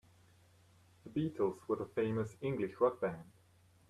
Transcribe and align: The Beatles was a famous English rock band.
The 1.03 1.09
Beatles 1.11 1.59
was 1.67 1.79
a 1.79 1.85
famous 1.85 2.35
English 2.41 2.71
rock 2.79 2.99
band. 3.01 3.29